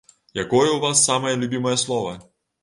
[0.43, 2.17] Якое ў вас самае любімае слова?